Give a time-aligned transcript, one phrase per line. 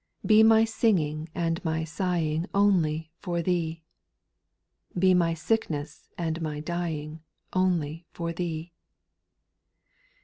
[0.23, 0.27] )6.
[0.29, 3.83] Be my singing and my sighing Only for Thee.
[4.97, 7.21] Be my sickness and my dying
[7.53, 8.73] Only for Thee.